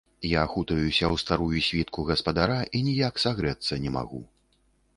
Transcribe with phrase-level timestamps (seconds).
[0.29, 4.27] Я хутаюся ў старую світку гаспадара і ніяк сагрэцца не магу.